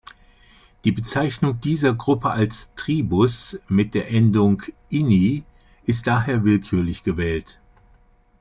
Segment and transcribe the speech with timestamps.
[0.83, 5.43] Die Bezeichnung dieser Gruppe als Tribus mit der Endung -ini
[5.85, 7.59] ist daher willkürlich gewählt.